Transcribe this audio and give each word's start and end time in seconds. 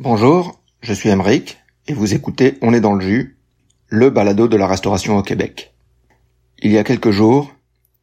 Bonjour, 0.00 0.60
je 0.80 0.92
suis 0.92 1.08
Emeric 1.08 1.56
et 1.86 1.92
vous 1.92 2.14
écoutez 2.14 2.58
On 2.62 2.74
est 2.74 2.80
dans 2.80 2.94
le 2.94 3.00
jus, 3.00 3.38
le 3.86 4.10
balado 4.10 4.48
de 4.48 4.56
la 4.56 4.66
restauration 4.66 5.16
au 5.16 5.22
Québec. 5.22 5.72
Il 6.58 6.72
y 6.72 6.78
a 6.78 6.82
quelques 6.82 7.12
jours, 7.12 7.54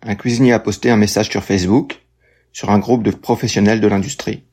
un 0.01 0.15
cuisinier 0.15 0.53
a 0.53 0.59
posté 0.59 0.89
un 0.89 0.95
message 0.95 1.29
sur 1.29 1.43
Facebook 1.43 1.99
sur 2.53 2.69
un 2.69 2.79
groupe 2.79 3.03
de 3.03 3.11
professionnels 3.11 3.81
de 3.81 3.89
l'industrie. 3.89 4.45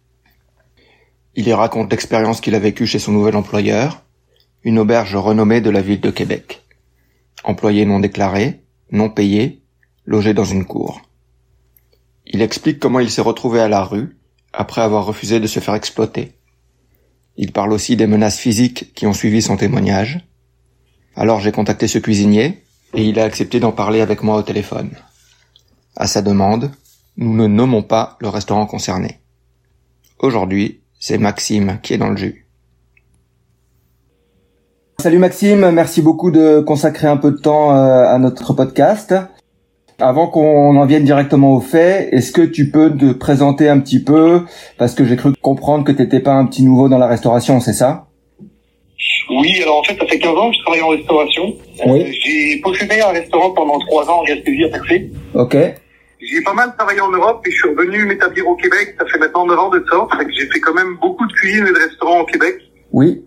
Il 1.36 1.46
y 1.46 1.52
raconte 1.52 1.92
l'expérience 1.92 2.40
qu'il 2.40 2.56
a 2.56 2.58
vécue 2.58 2.88
chez 2.88 2.98
son 2.98 3.12
nouvel 3.12 3.36
employeur, 3.36 4.02
une 4.64 4.80
auberge 4.80 5.14
renommée 5.14 5.60
de 5.60 5.70
la 5.70 5.80
ville 5.80 6.00
de 6.00 6.10
Québec. 6.10 6.64
Employé 7.44 7.84
non 7.84 8.00
déclaré, 8.00 8.64
non 8.90 9.10
payé, 9.10 9.62
logé 10.06 10.34
dans 10.34 10.44
une 10.44 10.64
cour. 10.64 11.02
Il 12.26 12.42
explique 12.42 12.80
comment 12.80 12.98
il 12.98 13.12
s'est 13.12 13.22
retrouvé 13.22 13.60
à 13.60 13.68
la 13.68 13.84
rue 13.84 14.16
après 14.52 14.80
avoir 14.80 15.06
refusé 15.06 15.38
de 15.38 15.46
se 15.46 15.60
faire 15.60 15.76
exploiter. 15.76 16.37
Il 17.40 17.52
parle 17.52 17.72
aussi 17.72 17.94
des 17.94 18.08
menaces 18.08 18.38
physiques 18.38 18.92
qui 18.94 19.06
ont 19.06 19.12
suivi 19.12 19.40
son 19.40 19.56
témoignage. 19.56 20.26
Alors 21.14 21.38
j'ai 21.38 21.52
contacté 21.52 21.86
ce 21.86 22.00
cuisinier 22.00 22.64
et 22.94 23.04
il 23.04 23.20
a 23.20 23.24
accepté 23.24 23.60
d'en 23.60 23.70
parler 23.70 24.00
avec 24.00 24.24
moi 24.24 24.36
au 24.36 24.42
téléphone. 24.42 24.90
À 25.96 26.08
sa 26.08 26.20
demande, 26.20 26.72
nous 27.16 27.32
ne 27.34 27.46
nommons 27.46 27.84
pas 27.84 28.16
le 28.20 28.28
restaurant 28.28 28.66
concerné. 28.66 29.20
Aujourd'hui, 30.18 30.80
c'est 30.98 31.16
Maxime 31.16 31.78
qui 31.80 31.94
est 31.94 31.98
dans 31.98 32.10
le 32.10 32.16
jus. 32.16 32.48
Salut 35.00 35.18
Maxime, 35.18 35.70
merci 35.70 36.02
beaucoup 36.02 36.32
de 36.32 36.58
consacrer 36.58 37.06
un 37.06 37.18
peu 37.18 37.30
de 37.30 37.38
temps 37.38 37.70
euh, 37.70 38.04
à 38.04 38.18
notre 38.18 38.52
podcast. 38.52 39.14
Avant 40.00 40.28
qu'on 40.28 40.76
en 40.76 40.86
vienne 40.86 41.02
directement 41.02 41.54
au 41.54 41.60
fait, 41.60 42.10
est-ce 42.12 42.30
que 42.30 42.42
tu 42.42 42.70
peux 42.70 42.96
te 42.96 43.12
présenter 43.12 43.68
un 43.68 43.80
petit 43.80 44.00
peu? 44.00 44.42
Parce 44.76 44.94
que 44.94 45.04
j'ai 45.04 45.16
cru 45.16 45.32
comprendre 45.42 45.82
que 45.82 45.90
tu 45.90 46.00
n'étais 46.00 46.20
pas 46.20 46.34
un 46.34 46.46
petit 46.46 46.62
nouveau 46.62 46.88
dans 46.88 46.98
la 46.98 47.08
restauration, 47.08 47.58
c'est 47.58 47.72
ça? 47.72 48.06
Oui, 49.28 49.60
alors 49.60 49.78
en 49.78 49.82
fait, 49.82 49.96
ça 49.98 50.06
fait 50.06 50.20
15 50.20 50.36
ans 50.36 50.50
que 50.50 50.56
je 50.56 50.62
travaille 50.62 50.82
en 50.82 50.88
restauration. 50.88 51.52
Oui. 51.86 52.02
Euh, 52.02 52.12
j'ai 52.12 52.60
possédé 52.62 53.00
un 53.00 53.08
restaurant 53.08 53.50
pendant 53.50 53.76
3 53.80 54.08
ans 54.08 54.20
en 54.20 54.24
Gaspésie 54.24 54.64
à 54.66 54.68
Percé. 54.68 55.10
Ok. 55.34 55.56
J'ai 56.20 56.42
pas 56.42 56.54
mal 56.54 56.72
travaillé 56.76 57.00
en 57.00 57.10
Europe 57.10 57.44
et 57.44 57.50
je 57.50 57.56
suis 57.56 57.68
revenu 57.68 58.04
m'établir 58.04 58.46
au 58.46 58.54
Québec. 58.54 58.94
Ça 59.00 59.04
fait 59.06 59.18
maintenant 59.18 59.46
9 59.46 59.58
ans 59.58 59.70
de 59.70 59.84
ça. 59.90 60.06
J'ai 60.30 60.46
fait 60.46 60.60
quand 60.60 60.74
même 60.74 60.96
beaucoup 61.00 61.26
de 61.26 61.32
cuisine 61.32 61.66
et 61.66 61.72
de 61.72 61.78
restaurants 61.78 62.20
au 62.20 62.24
Québec. 62.24 62.54
Oui. 62.92 63.24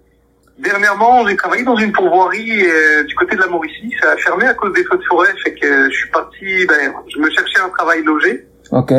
Dernièrement, 0.64 1.28
j'ai 1.28 1.36
travaillé 1.36 1.64
dans 1.64 1.76
une 1.76 1.92
pourvoirie 1.92 2.64
euh, 2.66 3.04
du 3.04 3.16
côté 3.16 3.36
de 3.36 3.42
la 3.42 3.48
Mauricie. 3.48 3.94
Ça 4.02 4.12
a 4.12 4.18
fermé 4.18 4.46
à 4.46 4.54
cause 4.54 4.74
des 4.74 4.84
feux 4.84 4.98
de 4.98 5.04
forêt. 5.04 5.34
Fait 5.44 5.54
que 5.54 5.66
euh, 5.66 5.90
je 5.90 5.96
suis 5.96 6.10
parti, 6.10 6.66
ben, 6.68 6.94
je 7.14 7.20
me 7.20 7.30
cherchais 7.32 7.60
un 7.60 7.70
travail 7.70 8.04
logé. 8.04 8.48
Ok. 8.72 8.94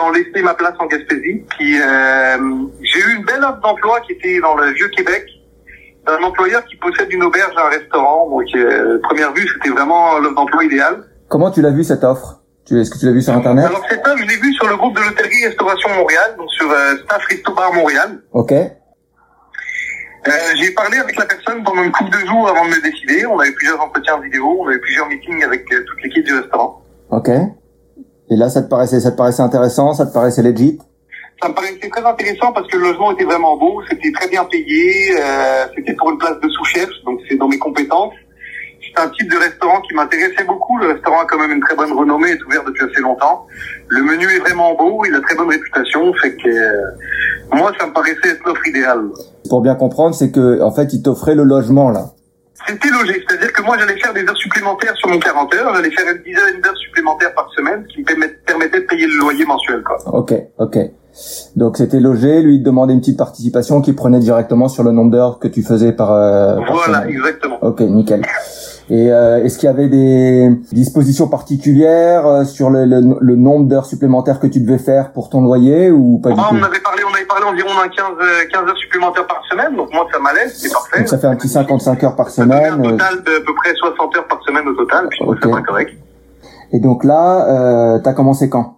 Ont 0.00 0.10
laissé 0.12 0.42
ma 0.42 0.54
place 0.54 0.74
en 0.78 0.86
Gaspésie. 0.86 1.44
Puis 1.50 1.78
euh, 1.78 2.38
j'ai 2.82 3.00
eu 3.00 3.16
une 3.16 3.24
belle 3.24 3.44
offre 3.44 3.60
d'emploi 3.60 4.00
qui 4.00 4.12
était 4.12 4.40
dans 4.40 4.56
le 4.56 4.70
vieux 4.70 4.88
Québec, 4.88 5.26
d'un 6.06 6.22
employeur 6.22 6.64
qui 6.64 6.76
possède 6.76 7.12
une 7.12 7.22
auberge, 7.22 7.52
un 7.56 7.68
restaurant. 7.68 8.30
Donc 8.30 8.46
euh, 8.56 8.98
première 9.02 9.32
vue, 9.34 9.46
c'était 9.52 9.68
vraiment 9.70 10.18
l'offre 10.18 10.36
d'emploi 10.36 10.64
idéale. 10.64 11.04
Comment 11.28 11.50
tu 11.50 11.60
l'as 11.60 11.70
vu 11.70 11.84
cette 11.84 12.02
offre? 12.02 12.40
Est-ce 12.70 12.90
que 12.90 12.98
tu 12.98 13.04
l'as 13.04 13.12
vu 13.12 13.20
sur 13.20 13.34
internet? 13.34 13.66
Alors 13.66 13.84
cette 13.90 14.06
offre, 14.06 14.16
je 14.16 14.26
l'ai 14.26 14.36
vue 14.36 14.54
sur 14.54 14.66
le 14.66 14.76
groupe 14.76 14.96
de 14.96 15.02
l'hôtellerie 15.02 15.46
Restauration 15.48 15.90
Montréal, 15.90 16.34
donc 16.38 16.50
sur 16.50 16.70
euh, 16.70 16.96
Staff 17.04 17.22
Resto 17.26 17.52
Bar 17.52 17.74
Montréal. 17.74 18.22
Ok. 18.32 18.54
Euh, 20.26 20.30
j'ai 20.56 20.70
parlé 20.70 20.98
avec 20.98 21.16
la 21.18 21.26
personne 21.26 21.62
pendant 21.62 21.82
une 21.82 21.92
couple 21.92 22.10
de 22.10 22.26
jours 22.26 22.48
avant 22.48 22.64
de 22.64 22.70
me 22.70 22.82
décider. 22.82 23.26
On 23.26 23.38
avait 23.38 23.52
plusieurs 23.52 23.80
entretiens 23.80 24.18
vidéo, 24.20 24.56
on 24.60 24.68
avait 24.68 24.78
plusieurs 24.78 25.06
meetings 25.08 25.44
avec 25.44 25.70
euh, 25.72 25.84
toute 25.86 26.02
l'équipe 26.02 26.24
du 26.24 26.34
restaurant. 26.34 26.82
Ok. 27.10 27.28
Et 27.28 28.36
là, 28.36 28.48
ça 28.48 28.62
te 28.62 28.68
paraissait, 28.68 29.00
ça 29.00 29.12
te 29.12 29.16
paraissait 29.16 29.42
intéressant, 29.42 29.92
ça 29.92 30.06
te 30.06 30.14
paraissait 30.14 30.42
legit? 30.42 30.78
Ça 31.42 31.48
me 31.48 31.54
paraissait 31.54 31.90
très 31.90 32.04
intéressant 32.04 32.52
parce 32.52 32.66
que 32.68 32.76
le 32.78 32.84
logement 32.84 33.12
était 33.12 33.24
vraiment 33.24 33.56
beau, 33.58 33.82
c'était 33.88 34.12
très 34.12 34.28
bien 34.28 34.44
payé, 34.44 35.14
euh, 35.18 35.66
c'était 35.76 35.92
pour 35.92 36.10
une 36.10 36.18
place 36.18 36.40
de 36.40 36.48
sous-chef, 36.48 36.88
donc 37.04 37.20
c'est 37.28 37.36
dans 37.36 37.48
mes 37.48 37.58
compétences. 37.58 38.14
C'est 38.96 39.02
un 39.02 39.08
type 39.08 39.30
de 39.30 39.36
restaurant 39.36 39.80
qui 39.80 39.94
m'intéressait 39.94 40.44
beaucoup. 40.46 40.78
Le 40.78 40.88
restaurant 40.92 41.20
a 41.22 41.26
quand 41.26 41.38
même 41.38 41.50
une 41.52 41.60
très 41.60 41.74
bonne 41.74 41.92
renommée, 41.92 42.30
est 42.30 42.44
ouvert 42.44 42.62
depuis 42.64 42.84
assez 42.84 43.00
longtemps. 43.00 43.46
Le 43.88 44.02
menu 44.02 44.24
est 44.26 44.38
vraiment 44.40 44.74
beau, 44.76 45.02
il 45.06 45.14
a 45.14 45.20
très 45.20 45.34
bonne 45.34 45.48
réputation, 45.48 46.12
fait 46.14 46.36
que 46.36 46.48
euh, 46.48 46.82
moi 47.52 47.72
ça 47.78 47.86
me 47.86 47.92
paraissait 47.92 48.28
être 48.30 48.44
l'offre 48.46 48.66
idéale. 48.68 49.02
Pour 49.48 49.60
bien 49.62 49.74
comprendre, 49.74 50.14
c'est 50.14 50.30
que 50.30 50.60
en 50.62 50.70
fait, 50.70 50.92
il 50.92 51.02
t'offrait 51.02 51.34
le 51.34 51.42
logement 51.44 51.90
là. 51.90 52.06
C'était 52.66 52.88
logé, 52.88 53.22
c'est-à-dire 53.28 53.52
que 53.52 53.62
moi 53.62 53.76
j'allais 53.78 53.98
faire 54.00 54.14
des 54.14 54.22
heures 54.26 54.36
supplémentaires 54.36 54.94
sur 54.96 55.08
mon 55.08 55.18
40 55.18 55.54
heures, 55.56 55.74
j'allais 55.74 55.90
faire 55.90 56.06
une 56.14 56.22
dizaine 56.22 56.60
d'heures 56.62 56.76
supplémentaires 56.76 57.34
par 57.34 57.50
semaine, 57.54 57.84
ce 57.88 57.94
qui 57.94 58.00
me 58.00 58.06
permet- 58.06 58.38
permettait 58.46 58.80
de 58.80 58.86
payer 58.86 59.06
le 59.06 59.18
loyer 59.18 59.44
mensuel. 59.44 59.82
Quoi. 59.82 59.98
Ok, 60.14 60.32
ok. 60.58 60.78
Donc 61.56 61.76
c'était 61.76 62.00
logé, 62.00 62.40
lui 62.42 62.56
il 62.56 62.62
demandait 62.62 62.94
une 62.94 63.00
petite 63.00 63.18
participation 63.18 63.80
qui 63.82 63.92
prenait 63.92 64.18
directement 64.20 64.68
sur 64.68 64.82
le 64.82 64.92
nombre 64.92 65.10
d'heures 65.10 65.38
que 65.40 65.48
tu 65.48 65.62
faisais 65.62 65.92
par. 65.92 66.12
euh, 66.12 66.56
voilà, 66.70 67.06
exactement. 67.08 67.58
Ok, 67.62 67.80
nickel. 67.80 68.22
Et 68.90 69.10
euh, 69.10 69.42
est-ce 69.42 69.58
qu'il 69.58 69.66
y 69.66 69.70
avait 69.70 69.88
des 69.88 70.50
dispositions 70.72 71.26
particulières 71.26 72.26
euh, 72.26 72.44
sur 72.44 72.68
le, 72.68 72.84
le, 72.84 73.00
le 73.18 73.36
nombre 73.36 73.66
d'heures 73.66 73.86
supplémentaires 73.86 74.38
que 74.40 74.46
tu 74.46 74.60
devais 74.60 74.76
faire 74.78 75.12
pour 75.12 75.30
ton 75.30 75.40
loyer 75.40 75.90
ou 75.90 76.18
pas 76.22 76.30
du 76.32 76.36
Ah, 76.38 76.48
tout 76.50 76.56
on 76.60 76.62
avait 76.62 76.80
parlé, 76.80 77.02
on 77.10 77.14
avait 77.14 77.24
parlé 77.24 77.46
environ 77.46 77.70
d'un 77.70 77.88
15, 77.88 78.04
euh, 78.20 78.24
15 78.52 78.68
heures 78.68 78.76
supplémentaires 78.76 79.26
par 79.26 79.40
semaine, 79.50 79.74
donc 79.74 79.90
moi 79.94 80.06
ça 80.12 80.18
m'allait, 80.18 80.48
c'est 80.48 80.70
parfait. 80.70 80.98
Donc 80.98 81.08
ça 81.08 81.16
fait 81.18 81.26
un 81.26 81.34
petit 81.36 81.48
55 81.48 82.04
heures 82.04 82.14
par 82.16 82.28
semaine. 82.28 82.74
un 82.74 82.84
euh, 82.84 82.90
total 82.90 83.22
de 83.24 83.30
à 83.30 83.40
peu 83.46 83.54
près 83.54 83.74
60 83.74 84.16
heures 84.18 84.28
par 84.28 84.40
semaine 84.46 84.68
au 84.68 84.74
total, 84.74 85.08
puis 85.08 85.18
je 85.18 85.24
trouve 85.24 85.34
Ok. 85.36 85.42
ça 85.44 85.48
pas 85.50 85.62
correct. 85.62 85.92
Et 86.72 86.78
donc 86.78 87.04
là, 87.04 87.94
euh, 87.94 87.98
t'as 88.00 88.12
commencé 88.12 88.50
quand? 88.50 88.76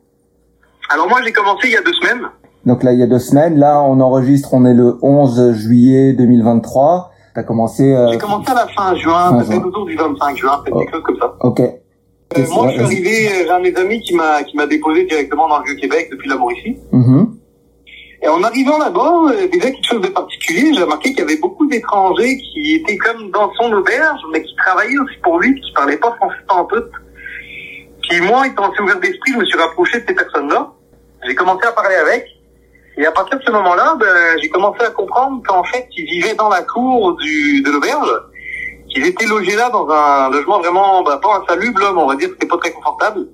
Alors 0.89 1.09
moi 1.09 1.19
j'ai 1.25 1.33
commencé 1.33 1.67
il 1.67 1.73
y 1.73 1.77
a 1.77 1.83
deux 1.83 1.93
semaines. 1.95 2.23
Donc 2.65 2.83
là, 2.83 2.93
il 2.93 2.99
y 2.99 3.03
a 3.03 3.07
deux 3.07 3.19
semaines. 3.21 3.59
Là, 3.59 3.81
on 3.83 4.01
enregistre, 4.01 4.53
on 4.53 4.65
est 4.65 4.75
le 4.75 4.99
11 5.03 5.53
juillet 5.53 6.13
2023. 6.15 7.11
T'as 7.37 7.43
commencé... 7.43 7.93
Euh... 7.93 8.09
J'ai 8.13 8.17
commencé 8.19 8.51
à 8.51 8.55
la 8.55 8.67
fin 8.69 8.95
juin, 8.97 9.39
peut-être 9.39 9.67
autour 9.67 9.85
du 9.85 9.95
25 9.95 10.37
juin, 10.39 10.63
peut-être 10.65 10.75
Oh. 10.75 10.79
quelque 10.81 10.95
chose 10.95 11.03
comme 11.03 11.19
ça. 11.19 11.35
Ok. 11.41 11.61
Euh, 11.61 12.45
moi, 12.51 12.69
je 12.69 12.73
suis 12.73 12.83
arrivé, 12.83 13.29
j'ai 13.45 13.51
un 13.51 13.59
de 13.59 13.65
mes 13.65 13.77
amis 13.77 14.01
qui 14.01 14.15
m'a 14.15 14.43
qui 14.43 14.57
m'a 14.57 14.67
déposé 14.67 15.05
directement 15.05 15.47
dans 15.47 15.59
le 15.59 15.65
Vieux-Québec 15.67 16.09
depuis 16.11 16.31
la 16.31 16.37
Mauricie. 16.37 16.79
Mhm. 16.93 17.37
Et 18.23 18.29
en 18.29 18.43
arrivant 18.43 18.79
là-bas, 18.79 19.13
euh, 19.33 19.49
déjà 19.53 19.71
quelque 19.71 19.87
chose 19.87 20.01
de 20.01 20.09
particulier, 20.09 20.73
j'ai 20.73 20.83
remarqué 20.83 21.11
qu'il 21.11 21.19
y 21.19 21.23
avait 21.23 21.37
beaucoup 21.37 21.67
d'étrangers 21.67 22.39
qui 22.39 22.77
étaient 22.77 22.97
comme 22.97 23.31
dans 23.31 23.53
son 23.61 23.71
auberge, 23.71 24.21
mais 24.33 24.43
qui 24.43 24.57
travaillaient 24.57 24.99
aussi 24.99 25.17
pour 25.23 25.39
lui, 25.39 25.61
qui 25.61 25.73
parlaient 25.75 25.99
pas 25.99 26.13
français 26.17 26.37
en 26.49 26.65
tout. 26.65 26.83
Puis 28.09 28.21
moi, 28.23 28.47
étant 28.47 28.71
assez 28.73 28.81
ouvert 28.81 28.99
d'esprit, 28.99 29.33
je 29.35 29.39
me 29.41 29.45
suis 29.45 29.59
rapproché 29.59 30.01
de 30.01 30.05
ces 30.09 30.15
personnes-là. 30.15 30.73
J'ai 31.29 31.35
commencé 31.35 31.67
à 31.67 31.73
parler 31.73 31.97
avec. 31.97 32.25
Et 32.99 33.05
à 33.07 33.13
partir 33.13 33.39
de 33.39 33.43
ce 33.45 33.51
moment-là, 33.51 33.97
ben, 34.01 34.07
j'ai 34.41 34.49
commencé 34.49 34.81
à 34.83 34.91
comprendre 34.91 35.43
qu'en 35.47 35.63
fait, 35.65 35.87
ils 35.97 36.05
vivaient 36.07 36.35
dans 36.35 36.49
la 36.49 36.63
cour 36.63 37.15
du, 37.17 37.63
de 37.63 37.71
l'auberge, 37.71 38.11
qu'ils 38.89 39.07
étaient 39.07 39.27
logés 39.27 39.55
là 39.57 39.69
dans 39.71 39.87
un 39.89 40.31
logement 40.31 40.61
vraiment, 40.61 41.03
ben, 41.03 41.19
pas 41.19 41.43
insalubre, 41.43 41.81
on 41.97 42.07
va 42.07 42.17
dire 42.17 42.29
que 42.29 42.35
c'était 42.35 42.47
pas 42.47 42.57
très 42.59 42.73
confortable. 42.73 43.27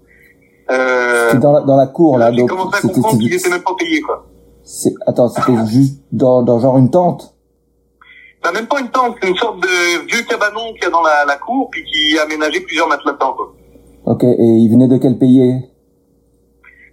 Euh, 0.70 1.28
C'est 1.32 1.38
dans 1.40 1.52
la, 1.52 1.60
dans 1.60 1.76
la 1.76 1.86
cour, 1.86 2.18
là. 2.18 2.32
j'ai 2.32 2.38
Donc, 2.40 2.48
commencé 2.50 2.76
à 2.76 2.80
c'était... 2.80 2.94
comprendre 2.94 3.18
qu'ils 3.18 3.32
c'était- 3.32 3.40
étaient 3.48 3.50
même 3.56 3.62
pas 3.64 3.74
payés, 3.78 4.00
quoi. 4.00 4.26
c'est- 4.64 4.94
Attends, 5.06 5.28
c'était 5.28 5.66
juste 5.66 6.00
dans, 6.12 6.42
dans 6.42 6.58
genre 6.58 6.78
une 6.78 6.90
tente? 6.90 7.34
T'as 8.42 8.50
même 8.52 8.66
pas 8.66 8.80
une 8.80 8.88
tente, 8.90 9.14
c'est 9.22 9.28
une 9.28 9.36
sorte 9.36 9.60
de 9.60 10.06
vieux 10.08 10.22
cabanon 10.28 10.72
qu'il 10.74 10.82
y 10.82 10.86
a 10.86 10.90
dans 10.90 11.02
la, 11.02 11.24
la 11.24 11.36
cour, 11.36 11.68
puis 11.70 11.84
qui 11.84 12.18
a 12.18 12.22
aménagé 12.24 12.60
plusieurs 12.60 12.88
matelas 12.88 13.12
dedans, 13.12 13.34
quoi. 13.34 13.52
Ok, 14.06 14.24
et 14.24 14.34
il 14.36 14.68
venait 14.68 14.88
de 14.88 14.96
quel 14.96 15.16
pays 15.16 15.62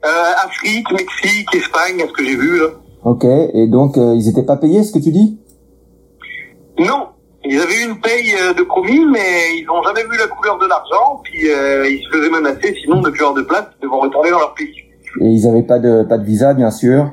Afrique, 0.04 0.92
Mexique, 0.92 1.54
Espagne, 1.54 2.02
à 2.02 2.08
ce 2.08 2.14
que 2.14 2.24
j'ai 2.24 2.36
vu, 2.36 2.60
là? 2.60 2.68
Ok, 3.04 3.24
et 3.26 3.68
donc 3.68 3.98
euh, 3.98 4.14
ils 4.16 4.28
étaient 4.28 4.44
pas 4.44 4.58
payés, 4.58 4.84
ce 4.84 4.92
que 4.92 5.00
tu 5.00 5.12
dis? 5.12 5.38
Non, 6.78 7.08
ils 7.46 7.60
avaient 7.60 7.82
eu 7.82 7.90
une 7.90 8.00
paye 8.00 8.34
euh, 8.42 8.54
de 8.54 8.64
promis, 8.64 9.06
mais 9.06 9.58
ils 9.58 9.68
ont 9.70 9.82
jamais 9.84 10.04
vu 10.04 10.18
la 10.18 10.28
couleur 10.28 10.58
de 10.58 10.68
l'argent, 10.68 11.22
puis 11.24 11.50
euh, 11.50 11.90
ils 11.90 12.02
se 12.04 12.10
faisaient 12.10 12.30
menacer, 12.30 12.76
sinon 12.82 13.02
de 13.02 13.10
plus 13.10 13.22
avoir 13.22 13.36
de 13.36 13.42
place, 13.42 13.66
ils 13.80 13.84
devront 13.84 14.00
retourner 14.02 14.32
dans 14.32 14.40
leur 14.40 14.54
pays. 14.54 14.76
Et 15.22 15.26
ils 15.26 15.48
avaient 15.48 15.64
pas 15.64 15.80
de 15.80 16.04
pas 16.04 16.18
de 16.18 16.26
visa, 16.26 16.54
bien 16.54 16.72
sûr? 16.72 17.12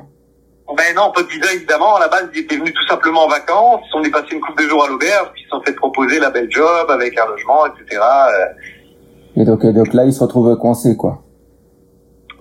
Ben 0.75 0.93
non, 0.95 1.11
pas 1.13 1.23
de 1.23 1.27
visa 1.27 1.53
évidemment. 1.53 1.95
À 1.95 2.01
la 2.01 2.07
base, 2.09 2.27
ils 2.33 2.41
étaient 2.41 2.57
venus 2.57 2.73
tout 2.73 2.87
simplement 2.87 3.23
en 3.23 3.27
vacances. 3.27 3.81
Ils 3.85 3.91
sont 3.91 4.11
passer 4.11 4.35
une 4.35 4.41
couple 4.41 4.63
de 4.63 4.69
jours 4.69 4.83
à 4.83 4.87
l'auberge, 4.89 5.31
puis 5.33 5.43
ils 5.43 5.45
se 5.45 5.49
sont 5.49 5.61
fait 5.65 5.73
proposer 5.73 6.19
la 6.19 6.29
belle 6.29 6.51
job 6.51 6.89
avec 6.89 7.17
un 7.17 7.25
logement, 7.25 7.65
etc. 7.65 8.01
Euh, 8.01 9.41
Et 9.41 9.45
donc, 9.45 9.63
euh, 9.63 9.71
donc 9.71 9.93
là, 9.93 10.03
ils 10.05 10.13
se 10.13 10.21
retrouvent 10.21 10.55
coincés, 10.57 10.97
quoi. 10.97 11.23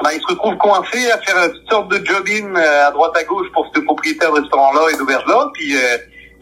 Ben, 0.02 0.10
ils 0.14 0.20
se 0.20 0.26
retrouvent 0.28 0.56
coincés 0.58 1.10
à 1.10 1.19
faire 1.19 1.37
une 1.48 1.69
sorte 1.70 1.90
de 1.90 1.96
job-in 2.04 2.54
euh, 2.56 2.88
à 2.88 2.90
droite 2.93 3.12
à 3.16 3.25
gauche 3.25 3.46
pour 3.52 3.66
ce 3.75 3.81
propriétaire 3.81 4.32
de 4.32 4.40
restaurant-là 4.40 4.81
et 4.93 4.96
d'auberge-là. 4.98 5.50
Puis 5.54 5.75
euh, 5.76 5.78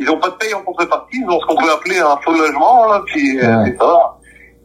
ils 0.01 0.11
ont 0.11 0.19
pas 0.19 0.29
de 0.31 0.35
paye 0.35 0.53
en 0.55 0.63
contrepartie. 0.63 1.19
Ils 1.23 1.29
ont 1.31 1.41
ce 1.41 1.47
qu'on 1.47 1.57
peut 1.63 1.71
appeler 1.73 1.99
un 1.99 2.17
faux 2.25 2.33
logement. 2.33 2.87
Là, 2.87 3.03
puis 3.07 3.39
euh, 3.41 3.65
c'est 3.67 3.77
ça. 3.79 4.19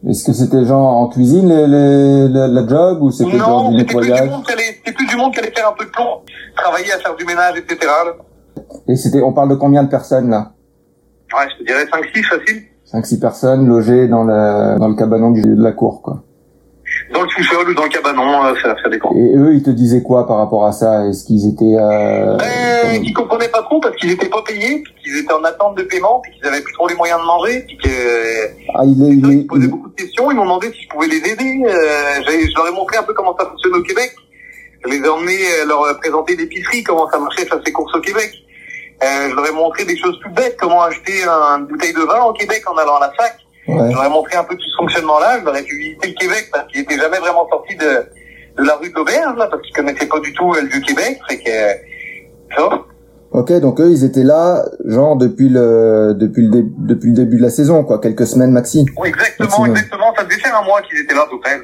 Est-ce 0.08 0.24
que 0.24 0.32
c'était 0.32 0.64
genre 0.64 0.96
en 0.96 1.08
cuisine 1.08 1.48
les, 1.48 1.66
les, 1.66 2.28
la, 2.28 2.48
la 2.48 2.66
job 2.66 3.02
ou 3.02 3.10
c'était 3.10 3.36
genre 3.36 3.68
du 3.70 3.78
c'était 3.80 3.94
plus 3.94 4.00
du 4.00 4.08
nettoyage 4.10 4.30
monde 4.30 4.44
qui 4.46 4.52
allait, 4.52 4.62
c'était 4.78 4.92
plus 4.92 5.06
du 5.06 5.16
monde 5.16 5.32
qui 5.34 5.40
allait 5.40 5.50
faire 5.52 5.68
un 5.68 5.72
peu 5.74 5.84
de 5.84 5.90
plomb, 5.90 6.22
travailler 6.56 6.90
à 6.92 6.98
faire 6.98 7.14
du 7.16 7.24
ménage, 7.26 7.58
etc. 7.58 7.78
Là. 8.06 8.12
Et 8.88 8.96
c'était, 8.96 9.20
on 9.20 9.34
parle 9.34 9.50
de 9.50 9.56
combien 9.56 9.82
de 9.84 9.90
personnes 9.90 10.30
là? 10.30 10.52
Ouais, 11.36 11.46
je 11.52 11.58
te 11.58 11.66
dirais 11.66 11.84
5-6 11.84 12.22
facile. 12.24 12.62
5 12.86 13.06
six 13.06 13.20
personnes 13.20 13.68
logées 13.68 14.08
dans 14.08 14.24
le 14.24 14.78
dans 14.78 14.88
le 14.88 14.94
cabanon 14.96 15.30
du- 15.30 15.42
de 15.42 15.62
la 15.62 15.72
cour, 15.72 16.02
quoi. 16.02 16.22
Dans 17.12 17.22
le 17.22 17.28
sous-sol 17.28 17.68
ou 17.70 17.74
dans 17.74 17.82
le 17.84 17.88
cabanon, 17.88 18.44
euh, 18.44 18.54
ça, 18.62 18.74
ça 18.82 18.88
dépend. 18.88 19.12
Et 19.16 19.36
eux, 19.36 19.54
ils 19.54 19.62
te 19.62 19.70
disaient 19.70 20.02
quoi 20.02 20.26
par 20.26 20.36
rapport 20.38 20.64
à 20.66 20.72
ça? 20.72 21.06
Est-ce 21.08 21.24
qu'ils 21.24 21.48
étaient... 21.48 21.76
Euh, 21.76 22.36
euh, 22.38 22.98
Ils 23.02 23.12
comprenaient 23.12 23.48
pas 23.48 23.62
trop 23.62 23.80
parce 23.80 23.96
qu'ils 23.96 24.10
étaient 24.12 24.28
pas 24.28 24.42
payés, 24.42 24.82
puis 24.82 24.94
qu'ils 25.02 25.18
étaient 25.18 25.32
en 25.32 25.42
attente 25.44 25.76
de 25.76 25.82
paiement, 25.82 26.20
puis 26.20 26.32
qu'ils 26.32 26.46
avaient 26.46 26.60
plus 26.60 26.72
trop 26.74 26.86
les 26.88 26.94
moyens 26.94 27.20
de 27.20 27.26
manger, 27.26 27.64
puis 27.66 27.76
que... 27.78 27.88
Ah, 28.74 28.82
il 28.84 29.02
est... 29.02 29.14
ils 29.28 29.40
est... 29.40 29.44
posaient 29.46 29.66
beaucoup 29.68 29.88
de 29.88 29.94
questions, 29.96 30.30
ils 30.30 30.36
m'ont 30.36 30.44
demandé 30.44 30.70
si 30.72 30.82
je 30.84 30.88
pouvais 30.88 31.08
les 31.08 31.18
aider. 31.18 31.62
Euh, 31.66 31.70
je 32.26 32.56
leur 32.56 32.68
ai 32.68 32.72
montré 32.72 32.96
un 32.98 33.02
peu 33.02 33.12
comment 33.14 33.36
ça 33.38 33.46
fonctionne 33.46 33.74
au 33.74 33.82
Québec. 33.82 34.14
Je 34.84 34.90
les 34.90 34.98
ai 34.98 35.08
emmenés 35.08 35.38
euh, 35.62 35.66
leur 35.66 35.98
présenter 36.00 36.36
l'épicerie, 36.36 36.82
comment 36.84 37.08
ça 37.10 37.18
marchait 37.18 37.44
faire 37.44 37.60
ses 37.64 37.72
courses 37.72 37.94
au 37.94 38.00
Québec. 38.00 38.30
Euh, 39.02 39.30
je 39.30 39.34
leur 39.34 39.46
ai 39.48 39.52
montré 39.52 39.84
des 39.84 39.96
choses 39.96 40.18
plus 40.20 40.30
bêtes, 40.32 40.56
comment 40.60 40.82
acheter 40.82 41.24
un- 41.24 41.58
une 41.60 41.66
bouteille 41.66 41.92
de 41.94 42.00
vin 42.00 42.22
au 42.24 42.32
Québec 42.32 42.62
en 42.66 42.76
allant 42.76 42.96
à 42.96 43.00
la 43.00 43.12
fac. 43.12 43.36
Ouais. 43.68 43.90
Je 43.90 43.94
leur 43.94 44.04
ai 44.04 44.08
montré 44.10 44.36
un 44.36 44.44
peu 44.44 44.54
tout 44.56 44.66
ce 44.68 44.76
fonctionnement-là. 44.78 45.38
Je 45.40 45.44
leur 45.44 45.56
ai 45.56 45.62
fait 45.62 45.76
visiter 45.76 46.08
le 46.08 46.14
Québec 46.14 46.48
parce 46.52 46.66
qu'ils 46.72 46.80
étaient 46.80 46.96
jamais 46.98 47.18
vraiment 47.18 47.46
sortis 47.48 47.76
de, 47.76 48.62
de 48.62 48.66
la 48.66 48.76
rue 48.76 48.90
d'Auberge, 48.90 49.36
là, 49.36 49.46
parce 49.50 49.62
qu'ils 49.62 49.74
connaissaient 49.76 50.06
pas 50.06 50.20
du 50.20 50.32
tout 50.32 50.52
euh, 50.54 50.60
le 50.62 50.68
vieux 50.68 50.80
Québec. 50.80 51.18
Fait 51.28 51.38
que, 51.38 52.54
ça. 52.56 52.68
Ok, 53.32 53.52
donc 53.60 53.80
eux, 53.80 53.90
ils 53.92 54.02
étaient 54.04 54.24
là, 54.24 54.64
genre 54.86 55.14
depuis 55.16 55.48
le 55.48 56.14
depuis 56.18 56.42
le 56.46 56.50
dé- 56.50 56.68
depuis 56.78 57.10
le 57.10 57.14
début 57.14 57.36
de 57.36 57.42
la 57.42 57.50
saison, 57.50 57.84
quoi, 57.84 58.00
quelques 58.00 58.26
semaines 58.26 58.50
maxi. 58.50 58.84
Oui, 58.98 59.08
exactement, 59.10 59.46
Maximum. 59.48 59.70
exactement. 59.70 60.14
Ça 60.16 60.24
devait 60.24 60.34
faire 60.40 60.58
un 60.58 60.64
mois 60.64 60.82
qu'ils 60.82 60.98
étaient 61.00 61.14
là, 61.14 61.22
à 61.22 61.30
peu 61.30 61.38
près. 61.38 61.60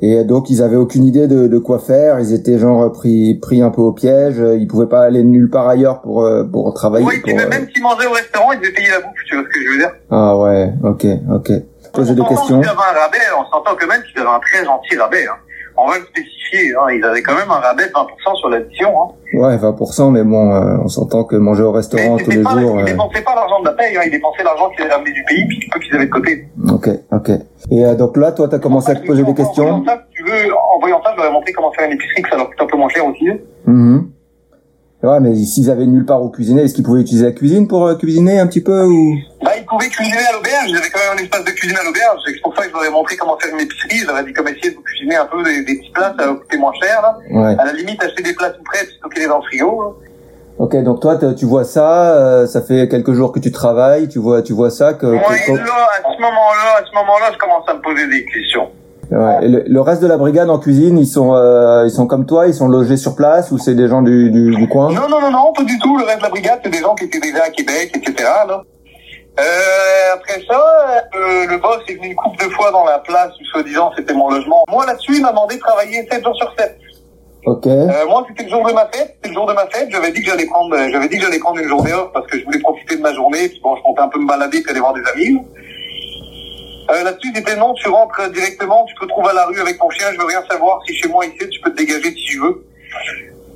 Et 0.00 0.24
donc 0.24 0.50
ils 0.50 0.62
avaient 0.62 0.76
aucune 0.76 1.04
idée 1.04 1.26
de, 1.26 1.48
de 1.48 1.58
quoi 1.58 1.78
faire. 1.78 2.20
Ils 2.20 2.32
étaient 2.32 2.58
genre 2.58 2.92
pris 2.92 3.34
pris 3.34 3.62
un 3.62 3.70
peu 3.70 3.80
au 3.80 3.92
piège. 3.92 4.36
Ils 4.38 4.66
pouvaient 4.66 4.86
pas 4.86 5.02
aller 5.02 5.24
nulle 5.24 5.50
part 5.50 5.68
ailleurs 5.68 6.00
pour 6.00 6.22
euh, 6.22 6.44
pour 6.44 6.72
travailler. 6.74 7.06
Oui, 7.06 7.20
pour, 7.20 7.34
même, 7.34 7.46
euh, 7.46 7.50
même 7.50 7.68
s'ils 7.72 7.82
mangeaient 7.82 8.06
au 8.06 8.12
restaurant, 8.12 8.52
ils 8.52 8.60
devaient 8.60 8.72
payer 8.72 8.90
la 8.90 9.00
bouffe, 9.00 9.24
tu 9.26 9.34
vois 9.34 9.44
ce 9.44 9.48
que 9.48 9.64
je 9.64 9.70
veux 9.70 9.78
dire. 9.78 9.92
Ah 10.10 10.36
ouais, 10.36 10.72
ok, 10.84 11.06
ok. 11.34 11.52
Poser 11.92 12.14
des 12.14 12.22
questions. 12.24 12.58
avaient 12.58 12.68
un 12.68 13.00
rabais, 13.00 13.18
on 13.38 13.44
s'entend 13.50 13.76
quand 13.78 13.86
même 13.86 14.02
qu'ils 14.02 14.20
avaient 14.20 14.30
un 14.30 14.40
très 14.40 14.64
gentil 14.64 14.96
rabais. 14.96 15.26
Hein. 15.26 15.36
On 15.80 15.88
va 15.88 15.98
le 15.98 16.04
spécifier, 16.06 16.74
hein. 16.74 16.90
ils 16.90 17.04
avaient 17.04 17.22
quand 17.22 17.36
même 17.36 17.50
un 17.50 17.60
rabais 17.60 17.86
de 17.86 17.92
20% 17.92 18.36
sur 18.36 18.48
l'addition. 18.48 18.88
Hein. 19.00 19.08
Ouais, 19.32 19.56
20%, 19.56 20.10
mais 20.10 20.24
bon, 20.24 20.52
euh, 20.52 20.78
on 20.82 20.88
s'entend 20.88 21.22
que 21.22 21.36
manger 21.36 21.62
au 21.62 21.70
restaurant 21.70 22.16
tous 22.16 22.30
les 22.30 22.42
pas, 22.42 22.58
jours. 22.58 22.80
ils 22.80 22.82
euh, 22.82 22.84
dépensaient 22.84 23.22
pas 23.22 23.36
l'argent 23.36 23.60
de 23.60 23.66
la 23.66 23.72
paye, 23.74 23.96
hein. 23.96 24.00
ils 24.04 24.10
dépensaient 24.10 24.42
l'argent 24.42 24.70
qu'ils 24.70 24.84
avaient 24.84 24.94
ramené 24.94 25.12
du 25.12 25.24
pays, 25.24 25.46
puis 25.46 25.68
peu 25.72 25.78
qu'ils 25.78 25.94
avaient 25.94 26.06
de 26.06 26.10
côté. 26.10 26.48
Ok, 26.68 26.88
ok. 27.12 27.30
Et 27.70 27.84
euh, 27.84 27.94
donc 27.94 28.16
là, 28.16 28.32
toi, 28.32 28.48
t'as 28.48 28.58
commencé 28.58 28.90
à 28.90 28.94
te 28.94 29.06
poser 29.06 29.22
des 29.24 29.30
En 29.30 29.34
questions. 29.34 29.64
voyant 29.64 29.84
ça, 29.84 30.02
si 30.08 30.14
tu 30.14 30.24
veux, 30.24 30.52
en 30.54 30.78
voyant 30.80 31.00
ça, 31.04 31.10
je 31.12 31.20
leur 31.20 31.30
ai 31.30 31.32
montré 31.32 31.52
comment 31.52 31.70
faire 31.72 31.86
une 31.86 31.92
épicerie, 31.92 32.22
que 32.22 32.28
ça 32.30 32.36
leur 32.36 32.48
coûte 32.48 32.60
un 32.60 32.66
peu 32.66 32.76
moins 32.76 32.88
cher 32.88 33.04
aussi. 33.06 33.28
Mhm. 33.66 34.10
Ouais, 35.00 35.20
mais 35.20 35.32
s'ils 35.36 35.70
avaient 35.70 35.86
nulle 35.86 36.04
part 36.04 36.20
où 36.24 36.28
cuisiner, 36.28 36.62
est-ce 36.62 36.74
qu'ils 36.74 36.82
pouvaient 36.82 37.02
utiliser 37.02 37.26
la 37.26 37.30
cuisine 37.32 37.68
pour 37.68 37.86
euh, 37.86 37.94
cuisiner 37.94 38.40
un 38.40 38.48
petit 38.48 38.60
peu 38.62 38.82
ou? 38.84 39.14
Bah, 39.44 39.52
ils 39.56 39.64
pouvaient 39.64 39.86
cuisiner 39.88 40.18
à 40.28 40.32
l'auberge, 40.32 40.64
ils 40.66 40.76
avaient 40.76 40.90
quand 40.90 40.98
même 40.98 41.18
un 41.18 41.22
espace 41.22 41.44
de 41.44 41.50
cuisine 41.52 41.76
à 41.80 41.84
l'auberge, 41.84 42.18
c'est 42.26 42.40
pour 42.42 42.56
ça 42.56 42.62
que 42.64 42.70
je 42.70 42.74
leur 42.74 42.84
ai 42.84 42.90
montré 42.90 43.16
comment 43.16 43.38
faire 43.38 43.54
une 43.54 43.60
épicerie, 43.60 43.98
ai 44.02 44.24
dit 44.24 44.32
comment 44.32 44.48
essayer 44.48 44.70
de 44.74 44.80
cuisiner 44.80 45.14
un 45.14 45.26
peu 45.26 45.40
des, 45.44 45.62
des 45.62 45.78
petits 45.78 45.92
plats, 45.92 46.16
ça 46.18 46.26
va 46.26 46.34
coûter 46.34 46.56
moins 46.58 46.72
cher, 46.82 47.00
là. 47.00 47.16
Ouais. 47.30 47.54
À 47.60 47.66
la 47.66 47.72
limite, 47.74 48.02
acheter 48.02 48.24
des 48.24 48.32
plats 48.34 48.50
tout 48.50 48.64
prêts, 48.64 48.84
stocker 48.98 49.20
les 49.20 49.28
dans 49.28 49.36
le 49.38 49.42
frigo. 49.44 49.82
hein. 49.82 49.94
Ok, 50.58 50.74
donc 50.82 51.00
toi, 51.00 51.16
tu 51.36 51.44
vois 51.46 51.62
ça, 51.64 52.16
euh, 52.16 52.46
ça 52.48 52.60
fait 52.62 52.88
quelques 52.88 53.12
jours 53.12 53.30
que 53.32 53.38
tu 53.38 53.52
travailles, 53.52 54.08
tu 54.08 54.18
vois, 54.18 54.42
tu 54.42 54.52
vois 54.52 54.70
ça 54.70 54.92
que. 54.94 55.06
Moi, 55.06 55.20
que- 55.46 55.52
là, 55.52 55.88
à 56.04 56.12
ce 56.12 56.20
moment-là, 56.20 56.80
à 56.80 56.84
ce 56.84 56.94
moment-là, 56.94 57.30
je 57.32 57.38
commence 57.38 57.68
à 57.68 57.74
me 57.74 57.80
poser 57.80 58.08
des 58.08 58.24
questions. 58.24 58.68
Ouais. 59.10 59.36
Et 59.42 59.48
le, 59.48 59.62
le 59.66 59.80
reste 59.80 60.02
de 60.02 60.08
la 60.08 60.16
brigade 60.18 60.50
en 60.50 60.58
cuisine, 60.58 60.98
ils 60.98 61.06
sont, 61.06 61.34
euh, 61.34 61.84
ils 61.86 61.90
sont 61.90 62.06
comme 62.06 62.26
toi, 62.26 62.46
ils 62.48 62.54
sont 62.54 62.66
logés 62.68 62.96
sur 62.96 63.14
place 63.14 63.52
ou 63.52 63.58
c'est 63.58 63.74
des 63.74 63.88
gens 63.88 64.02
du, 64.02 64.30
du, 64.30 64.54
du 64.54 64.68
coin? 64.68 64.92
Non, 64.92 65.08
non, 65.08 65.20
non, 65.20 65.30
non, 65.30 65.52
pas 65.54 65.62
du 65.62 65.78
tout. 65.78 65.96
Le 65.96 66.04
reste 66.04 66.18
de 66.18 66.22
la 66.24 66.28
brigade, 66.30 66.58
c'est 66.64 66.70
des 66.70 66.78
gens 66.80 66.94
qui 66.96 67.04
étaient 67.04 67.20
déjà 67.20 67.44
à 67.44 67.50
Québec, 67.50 67.92
etc. 67.94 68.28
Là. 68.48 68.62
Euh, 69.40 70.14
après 70.14 70.42
ça, 70.50 70.60
euh, 71.14 71.46
le 71.48 71.56
boss 71.58 71.78
est 71.88 71.94
venu 71.94 72.08
une 72.08 72.16
couple 72.16 72.44
de 72.44 72.50
fois 72.50 72.72
dans 72.72 72.84
la 72.84 72.98
place 72.98 73.30
où, 73.40 73.44
soi-disant, 73.52 73.92
c'était 73.96 74.12
mon 74.12 74.28
logement. 74.28 74.64
Moi, 74.68 74.84
là-dessus, 74.84 75.14
il 75.16 75.22
m'a 75.22 75.30
demandé 75.30 75.54
de 75.54 75.60
travailler 75.60 76.06
7 76.10 76.24
jours 76.24 76.34
sur 76.36 76.52
7. 76.58 76.76
Ok. 77.48 77.66
Euh, 77.66 78.06
moi, 78.06 78.26
c'était 78.28 78.44
le 78.44 78.50
jour 78.50 78.66
de 78.66 78.72
ma 78.74 78.86
fête. 78.92 79.16
C'était 79.16 79.28
le 79.30 79.34
jour 79.34 79.46
de 79.46 79.54
ma 79.54 79.66
fête. 79.68 79.88
J'avais 79.90 80.12
dit 80.12 80.20
que 80.20 80.26
j'allais 80.26 80.44
prendre, 80.44 80.74
euh, 80.76 80.88
j'avais 80.92 81.08
dit 81.08 81.16
que 81.16 81.22
j'allais 81.22 81.38
prendre 81.38 81.58
une 81.58 81.68
journée 81.68 81.94
off 81.94 82.10
parce 82.12 82.26
que 82.26 82.38
je 82.38 82.44
voulais 82.44 82.58
profiter 82.58 82.96
de 82.96 83.00
ma 83.00 83.14
journée. 83.14 83.48
Puis 83.48 83.58
bon, 83.62 83.74
je 83.74 83.82
comptais 83.82 84.02
un 84.02 84.08
peu 84.08 84.20
me 84.20 84.26
balader 84.26 84.60
puis 84.60 84.70
aller 84.70 84.80
voir 84.80 84.92
des 84.92 85.02
amis. 85.14 85.40
Euh, 86.90 87.02
là-dessus, 87.04 87.32
c'était 87.34 87.56
non, 87.56 87.72
tu 87.74 87.88
rentres 87.88 88.30
directement, 88.32 88.84
tu 88.84 88.94
te 88.94 89.06
trouver 89.06 89.30
à 89.30 89.34
la 89.34 89.46
rue 89.46 89.60
avec 89.60 89.78
ton 89.78 89.88
chien, 89.90 90.06
je 90.12 90.18
veux 90.18 90.26
rien 90.26 90.42
savoir. 90.50 90.80
Si 90.86 90.94
chez 90.94 91.08
moi 91.08 91.24
ici, 91.24 91.48
tu 91.48 91.60
peux 91.60 91.70
te 91.70 91.76
dégager 91.76 92.10
si 92.10 92.24
tu 92.24 92.38
veux. 92.38 92.64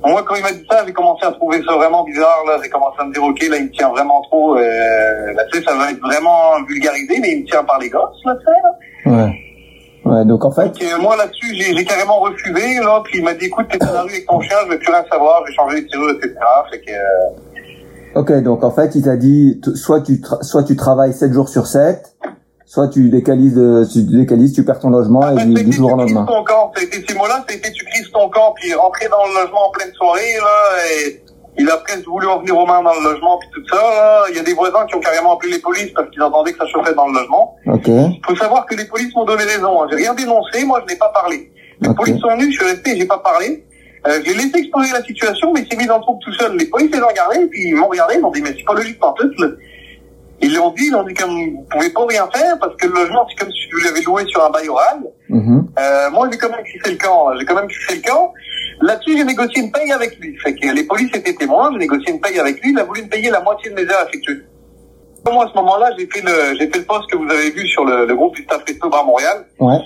Moi, 0.05 0.23
quand 0.23 0.35
il 0.35 0.43
m'a 0.43 0.51
dit 0.51 0.65
ça, 0.69 0.83
j'ai 0.85 0.93
commencé 0.93 1.25
à 1.25 1.31
trouver 1.31 1.61
ça 1.63 1.75
vraiment 1.75 2.03
bizarre. 2.03 2.43
Là, 2.47 2.59
j'ai 2.61 2.69
commencé 2.69 2.97
à 2.99 3.05
me 3.05 3.13
dire, 3.13 3.23
ok, 3.23 3.41
là, 3.47 3.57
il 3.57 3.65
me 3.65 3.71
tient 3.71 3.89
vraiment 3.89 4.21
trop. 4.23 4.57
Euh, 4.57 5.33
là, 5.33 5.45
tu 5.51 5.59
sais, 5.59 5.65
ça 5.65 5.75
va 5.75 5.91
être 5.91 6.01
vraiment 6.01 6.61
vulgarisé, 6.67 7.19
mais 7.21 7.31
il 7.31 7.41
me 7.41 7.45
tient 7.45 7.63
par 7.63 7.79
les 7.79 7.89
gosses, 7.89 8.23
là, 8.25 8.35
tu 8.35 8.45
sais. 8.45 9.09
Ouais. 9.09 9.42
Ouais, 10.05 10.25
donc 10.25 10.43
en 10.43 10.51
fait, 10.51 10.71
euh, 10.81 10.97
moi, 10.99 11.15
là-dessus, 11.15 11.55
j'ai 11.55 11.75
j'ai 11.75 11.85
carrément 11.85 12.19
refusé. 12.19 12.79
Là, 12.81 13.01
puis 13.05 13.19
il 13.19 13.23
m'a 13.23 13.33
dit, 13.33 13.45
écoute, 13.45 13.67
t'es 13.71 13.77
dans 13.77 13.93
la 13.93 14.01
rue 14.01 14.09
avec 14.09 14.25
ton 14.25 14.41
chien, 14.41 14.57
je 14.65 14.71
veux 14.71 14.79
plus 14.79 14.91
rien 14.91 15.03
savoir, 15.09 15.41
je 15.45 15.51
vais 15.51 15.55
changer 15.55 15.75
les 15.81 15.87
tireux, 15.87 16.11
etc. 16.17 16.35
Fait 16.71 16.81
que, 16.81 16.91
euh, 16.91 18.19
ok, 18.19 18.43
donc 18.43 18.63
en 18.63 18.71
fait, 18.71 18.95
il 18.95 19.03
t'a 19.03 19.15
dit, 19.15 19.61
soit 19.75 20.01
tu, 20.01 20.21
soit 20.41 20.63
tu 20.63 20.75
travailles 20.75 21.13
7 21.13 21.31
jours 21.31 21.47
sur 21.47 21.67
7, 21.67 22.17
soit 22.65 22.89
tu 22.89 23.09
décalises, 23.09 23.59
tu 23.93 24.03
décalises, 24.03 24.51
tu 24.51 24.65
perds 24.65 24.79
ton 24.79 24.89
logement 24.89 25.21
bah, 25.21 25.35
et 25.41 25.45
du, 25.45 25.71
jour 25.71 25.93
au 25.93 25.97
tu 25.97 26.03
crises 26.03 26.13
lendemain. 26.15 26.25
ton 26.25 26.43
camp. 26.43 26.71
Été 26.81 27.05
ces 27.07 27.17
mots-là, 27.17 27.45
été 27.47 27.71
tu 27.71 27.85
crises 27.85 28.11
ton 28.11 28.29
camp, 28.29 28.53
puis 28.55 28.73
rentrer 28.73 29.07
dans 29.07 29.25
le 29.25 29.41
logement 29.41 29.69
en 29.69 29.71
pleine 29.71 29.93
soirée, 29.93 30.35
là, 30.41 30.83
et 30.99 31.22
il 31.57 31.69
a 31.69 31.77
presque 31.77 32.05
voulu 32.07 32.27
en 32.27 32.39
venir 32.39 32.57
aux 32.57 32.65
mains 32.65 32.81
dans 32.81 32.93
le 32.93 33.03
logement, 33.03 33.37
puis 33.39 33.49
tout 33.53 33.67
ça. 33.75 34.23
Il 34.29 34.35
y 34.35 34.39
a 34.39 34.43
des 34.43 34.53
voisins 34.53 34.85
qui 34.87 34.95
ont 34.95 34.99
carrément 34.99 35.35
appelé 35.35 35.53
les 35.53 35.59
polices 35.59 35.91
parce 35.95 36.09
qu'ils 36.09 36.21
entendaient 36.21 36.51
que 36.53 36.57
ça 36.59 36.67
chauffait 36.67 36.93
dans 36.95 37.07
le 37.07 37.13
logement. 37.13 37.55
Il 38.09 38.21
faut 38.25 38.35
savoir 38.35 38.65
que 38.65 38.75
les 38.75 38.85
polices 38.85 39.13
m'ont 39.15 39.25
donné 39.25 39.43
raison. 39.43 39.81
hein. 39.83 39.87
J'ai 39.91 39.97
rien 39.97 40.13
dénoncé, 40.13 40.63
moi 40.65 40.81
je 40.87 40.93
n'ai 40.93 40.97
pas 40.99 41.09
parlé. 41.09 41.51
Les 41.81 41.89
Ok. 41.89 41.95
polices 41.97 42.19
sont 42.19 42.29
venus, 42.35 42.51
je 42.55 42.59
suis 42.63 42.65
resté, 42.71 42.97
j'ai 42.97 43.05
pas 43.05 43.19
parlé. 43.19 43.63
Euh, 44.07 44.19
j'ai 44.25 44.33
laissé 44.33 44.57
exploser 44.57 44.91
la 44.91 45.01
situation, 45.03 45.53
mais 45.53 45.61
il 45.61 45.67
s'est 45.69 45.77
mis 45.77 45.85
dans 45.85 45.97
le 45.97 46.03
tout 46.03 46.33
seul. 46.33 46.57
Les 46.57 46.65
polices 46.65 46.91
les 46.91 47.01
ont 47.01 47.07
regardés, 47.07 47.45
puis 47.47 47.69
ils 47.69 47.75
m'ont 47.75 47.87
regardé, 47.87 48.15
ils 48.15 48.21
m'ont 48.21 48.31
dit, 48.31 48.41
mais 48.41 48.53
c'est 48.57 48.65
pas 48.65 48.73
logique 48.73 48.99
pas 48.99 49.13
tout. 49.17 49.29
Ils 50.41 50.53
l'ont 50.55 50.71
dit, 50.71 50.87
ils 50.87 50.95
ont 50.95 51.03
dit 51.03 51.13
comme 51.13 51.29
vous 51.29 51.65
pouvez 51.71 51.89
pas 51.91 52.05
rien 52.05 52.27
faire 52.33 52.57
parce 52.59 52.75
que 52.75 52.85
le 52.87 52.93
logement 52.93 53.25
c'est 53.29 53.35
comme 53.45 53.53
si 53.53 53.69
vous 53.71 53.79
l'avez 53.85 54.01
loué 54.01 54.25
sur 54.27 54.43
un 54.43 54.49
bail 54.49 54.67
oral. 54.67 54.99
Mhm. 55.29 55.67
Euh, 55.79 56.09
moi 56.11 56.27
j'ai 56.29 56.37
quand 56.37 56.49
même 56.49 56.63
crissé 56.65 56.91
le 56.91 56.97
camp, 56.97 57.27
j'ai 57.39 57.45
quand 57.45 57.55
même 57.55 57.67
crissé 57.67 57.95
le 57.95 58.09
camp. 58.09 58.33
Là-dessus 58.81 59.17
j'ai 59.17 59.23
négocié 59.23 59.63
une 59.63 59.71
paye 59.71 59.91
avec 59.91 60.19
lui. 60.19 60.35
Fait 60.37 60.53
que 60.55 60.73
les 60.73 60.83
polices 60.83 61.15
étaient 61.15 61.33
témoins, 61.33 61.71
j'ai 61.73 61.79
négocié 61.79 62.13
une 62.13 62.21
paye 62.21 62.39
avec 62.39 62.61
lui, 62.61 62.71
il 62.71 62.79
a 62.79 62.83
voulu 62.83 63.03
me 63.03 63.09
payer 63.09 63.29
la 63.29 63.41
moitié 63.41 63.69
de 63.71 63.75
mes 63.75 63.83
heures 63.83 64.07
effectuées. 64.07 64.43
Moi 65.31 65.45
à 65.45 65.49
ce 65.49 65.55
moment-là 65.55 65.91
j'ai 65.97 66.07
fait 66.07 66.21
le 66.21 66.55
j'ai 66.57 66.67
fait 66.69 66.79
le 66.79 66.85
poste 66.85 67.09
que 67.09 67.17
vous 67.17 67.29
avez 67.29 67.51
vu 67.51 67.65
sur 67.67 67.85
le, 67.85 68.05
le 68.05 68.15
groupe 68.15 68.35
du 68.35 68.43
staff 68.43 68.63
Resto 68.67 68.89
Bar 68.89 69.05
Montréal. 69.05 69.45
Ouais. 69.59 69.79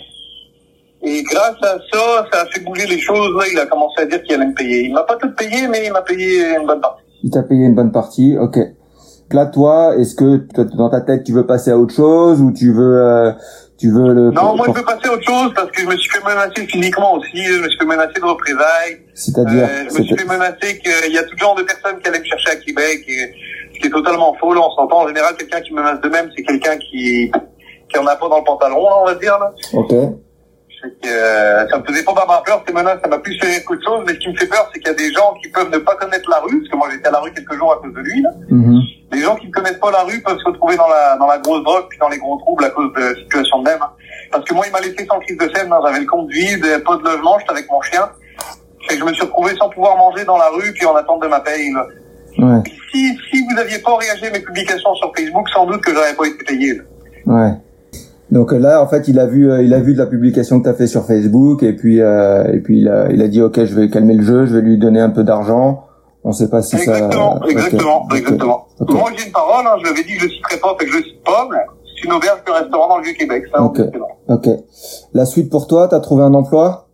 Et 1.03 1.21
grâce 1.23 1.55
à 1.61 1.77
ça, 1.91 2.25
ça 2.31 2.41
a 2.41 2.45
fait 2.47 2.63
bouger 2.63 2.87
les 2.87 2.99
choses. 2.99 3.29
Là, 3.37 3.43
il 3.51 3.59
a 3.59 3.65
commencé 3.67 4.01
à 4.01 4.05
dire 4.05 4.21
qu'il 4.23 4.33
allait 4.35 4.47
me 4.47 4.53
payer. 4.53 4.85
Il 4.85 4.93
m'a 4.93 5.03
pas 5.03 5.15
tout 5.15 5.31
payé, 5.35 5.67
mais 5.67 5.85
il 5.85 5.91
m'a 5.91 6.01
payé 6.01 6.55
une 6.59 6.65
bonne 6.65 6.81
partie. 6.81 7.03
Il 7.23 7.29
t'a 7.29 7.43
payé 7.43 7.65
une 7.65 7.75
bonne 7.75 7.91
partie, 7.91 8.37
ok. 8.37 8.57
Là, 9.31 9.45
toi, 9.45 9.95
est-ce 9.97 10.15
que 10.15 10.47
dans 10.75 10.89
ta 10.89 11.01
tête, 11.01 11.23
tu 11.23 11.33
veux 11.33 11.45
passer 11.45 11.71
à 11.71 11.77
autre 11.77 11.93
chose 11.93 12.41
ou 12.41 12.51
tu 12.51 12.73
veux, 12.73 12.97
euh, 12.97 13.31
tu 13.77 13.91
veux 13.91 14.13
le. 14.13 14.31
Non, 14.31 14.55
moi, 14.55 14.67
je 14.67 14.73
veux 14.73 14.85
passer 14.85 15.07
à 15.07 15.13
autre 15.13 15.23
chose 15.23 15.51
parce 15.55 15.69
que 15.71 15.81
je 15.81 15.87
me 15.87 15.95
suis 15.97 16.09
fait 16.09 16.23
menacer 16.23 16.65
physiquement 16.65 17.13
aussi. 17.15 17.43
Je 17.43 17.61
me 17.61 17.69
suis 17.69 17.77
fait 17.77 17.85
menacer 17.85 18.19
de 18.19 18.25
représailles. 18.25 19.01
C'est-à-dire, 19.13 19.67
Euh, 19.69 19.89
je 19.89 19.99
me 19.99 20.03
suis 20.03 20.17
fait 20.17 20.25
menacer 20.25 20.79
qu'il 20.79 21.13
y 21.13 21.17
a 21.17 21.23
tout 21.23 21.37
genre 21.37 21.55
de 21.55 21.63
personnes 21.63 21.99
qui 21.99 22.07
allaient 22.09 22.19
me 22.19 22.25
chercher 22.25 22.51
à 22.51 22.55
Québec. 22.55 23.03
Et, 23.07 23.33
ce 23.73 23.79
qui 23.79 23.87
est 23.87 23.91
totalement 23.91 24.35
faux. 24.39 24.53
Là, 24.53 24.61
on 24.61 24.71
s'entend. 24.71 25.03
En 25.03 25.07
général, 25.07 25.35
quelqu'un 25.37 25.61
qui 25.61 25.73
menace 25.73 26.01
de 26.01 26.09
même, 26.09 26.31
c'est 26.35 26.43
quelqu'un 26.43 26.77
qui 26.77 27.31
qui 27.89 27.97
en 27.97 28.05
a 28.07 28.15
pas 28.15 28.27
dans 28.27 28.39
le 28.39 28.43
pantalon, 28.43 28.83
là, 28.83 28.95
on 29.01 29.05
va 29.05 29.15
dire. 29.15 29.37
Là. 29.39 29.53
ok. 29.73 29.93
C'est 30.81 31.01
que, 31.01 31.07
euh, 31.07 31.67
ça 31.69 31.79
me 31.79 31.83
faisait 31.85 32.03
pas 32.03 32.13
vraiment 32.13 32.41
peur 32.45 32.63
ces 32.67 32.73
menaces, 32.73 32.99
ça 33.01 33.07
m'a 33.07 33.17
plus 33.17 33.37
fait 33.39 33.47
rire 33.47 33.61
qu'autre 33.65 33.83
chose, 33.83 34.03
mais 34.05 34.13
ce 34.13 34.19
qui 34.19 34.29
me 34.29 34.35
fait 34.37 34.45
peur, 34.45 34.69
c'est 34.71 34.79
qu'il 34.79 34.87
y 34.89 34.91
a 34.91 34.97
des 34.97 35.11
gens 35.11 35.33
qui 35.41 35.49
peuvent 35.49 35.71
ne 35.71 35.77
pas 35.79 35.95
connaître 35.95 36.29
la 36.29 36.37
rue, 36.39 36.59
parce 36.59 36.69
que 36.71 36.75
moi 36.77 36.87
j'étais 36.91 37.07
à 37.07 37.11
la 37.11 37.19
rue 37.19 37.33
quelques 37.33 37.53
jours 37.57 37.73
à 37.73 37.77
cause 37.81 37.93
de 37.93 37.99
lui, 37.99 38.21
là. 38.21 38.29
Mhm. 38.49 38.81
Les 39.13 39.21
gens 39.21 39.35
qui 39.35 39.47
ne 39.47 39.51
connaissent 39.51 39.79
pas 39.79 39.89
la 39.91 40.03
rue 40.03 40.21
peuvent 40.21 40.37
se 40.37 40.43
retrouver 40.45 40.75
dans 40.75 40.87
la, 40.87 41.15
dans 41.17 41.27
la 41.27 41.37
grosse 41.39 41.63
drogue 41.63 41.85
puis 41.89 41.97
dans 41.97 42.09
les 42.09 42.17
gros 42.17 42.37
troubles 42.37 42.65
à 42.65 42.69
cause 42.69 42.91
de 42.93 43.15
situations 43.23 43.59
de 43.59 43.69
même. 43.69 43.79
hein. 43.81 43.89
Parce 44.31 44.43
que 44.45 44.53
moi, 44.53 44.65
il 44.67 44.71
m'a 44.73 44.81
laissé 44.81 45.05
sans 45.09 45.17
crise 45.19 45.37
de 45.37 45.49
scène, 45.55 45.71
hein. 45.71 45.79
j'avais 45.85 45.99
le 46.01 46.05
compte 46.05 46.29
vide, 46.29 46.65
pas 46.85 46.97
de 46.97 47.03
logement, 47.03 47.39
j'étais 47.39 47.51
avec 47.53 47.71
mon 47.71 47.81
chien. 47.81 48.09
Et 48.91 48.97
je 48.97 49.03
me 49.03 49.11
suis 49.13 49.23
retrouvé 49.23 49.55
sans 49.57 49.69
pouvoir 49.69 49.97
manger 49.97 50.25
dans 50.25 50.37
la 50.37 50.49
rue 50.49 50.71
puis 50.73 50.85
en 50.85 50.95
attente 50.95 51.21
de 51.23 51.27
ma 51.27 51.39
paye, 51.39 51.71
là. 51.73 51.87
Ouais, 52.39 52.61
si, 52.91 53.17
si 53.31 53.43
vous 53.49 53.57
aviez 53.59 53.79
pas 53.79 53.95
réagi 53.97 54.27
à 54.27 54.31
mes 54.31 54.39
publications 54.41 54.93
sur 54.95 55.11
Facebook, 55.17 55.49
sans 55.49 55.65
doute 55.65 55.81
que 55.81 55.91
j'aurais 55.93 56.13
pas 56.13 56.25
été 56.25 56.43
payé, 56.43 56.73
là. 56.75 56.83
ouais. 57.25 57.51
Donc 58.31 58.51
euh, 58.53 58.59
là, 58.59 58.81
en 58.81 58.87
fait, 58.87 59.07
il 59.07 59.19
a 59.19 59.25
vu, 59.25 59.49
euh, 59.49 59.61
il 59.63 59.73
a 59.73 59.79
vu 59.79 59.93
de 59.93 59.97
la 59.99 60.05
publication 60.05 60.59
que 60.59 60.65
t'as 60.65 60.73
fait 60.73 60.87
sur 60.87 61.05
Facebook 61.05 61.63
et 61.63 61.73
puis, 61.73 62.01
euh, 62.01 62.43
et 62.53 62.59
puis 62.59 62.79
il 62.79 62.89
a, 62.89 63.09
il 63.09 63.21
a 63.21 63.27
dit, 63.27 63.41
ok, 63.41 63.63
je 63.63 63.73
vais 63.73 63.89
calmer 63.89 64.15
le 64.15 64.23
jeu, 64.23 64.45
je 64.45 64.55
vais 64.55 64.61
lui 64.61 64.77
donner 64.77 64.99
un 64.99 65.09
peu 65.09 65.23
d'argent. 65.23 65.85
On 66.23 66.33
sait 66.33 66.49
pas 66.49 66.61
si 66.61 66.75
Exactement, 66.75 67.39
ça. 67.39 67.47
exactement, 67.49 68.03
ok, 68.03 68.17
exactement. 68.17 68.67
ok. 68.81 68.91
Moi, 68.91 69.11
j'ai 69.15 69.27
une 69.27 69.31
parole, 69.31 69.65
hein, 69.65 69.77
je 69.81 69.89
l'avais 69.89 70.03
dit 70.03 70.15
que 70.17 70.23
je 70.23 70.27
citerai 70.29 70.57
pas, 70.57 70.75
fait 70.77 70.85
que 70.85 70.91
je 70.91 70.97
cite 71.03 71.23
pas, 71.23 71.47
mais 71.49 71.57
c'est 71.95 72.05
une 72.05 72.13
auberge 72.13 72.43
de 72.45 72.51
restaurant 72.51 72.89
dans 72.89 72.97
le 72.97 73.03
Vieux-Québec, 73.03 73.45
ça, 73.53 73.61
Ok. 73.61 73.79
Ok. 74.27 74.47
La 75.13 75.25
suite 75.25 75.49
pour 75.49 75.67
toi, 75.67 75.87
t'as 75.87 76.01
trouvé 76.01 76.23
un 76.23 76.33
emploi? 76.33 76.87